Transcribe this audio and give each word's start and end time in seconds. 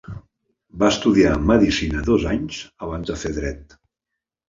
Va 0.83 0.89
estudiar 0.93 1.35
medicina 1.53 2.03
dos 2.09 2.27
anys 2.35 2.65
abans 2.89 3.15
de 3.15 3.23
fer 3.27 3.37
dret. 3.41 3.83